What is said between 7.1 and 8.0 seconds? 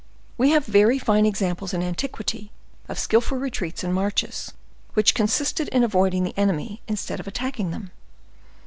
of attacking them.